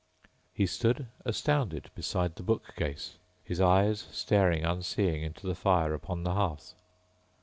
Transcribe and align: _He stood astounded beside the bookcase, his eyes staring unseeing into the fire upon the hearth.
_He 0.51 0.65
stood 0.65 1.09
astounded 1.25 1.91
beside 1.93 2.33
the 2.33 2.41
bookcase, 2.41 3.19
his 3.43 3.61
eyes 3.61 4.07
staring 4.11 4.65
unseeing 4.65 5.21
into 5.21 5.45
the 5.45 5.53
fire 5.53 5.93
upon 5.93 6.23
the 6.23 6.33
hearth. 6.33 6.73